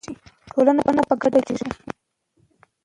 [0.49, 1.89] ټولنه په ګډه جوړیږي.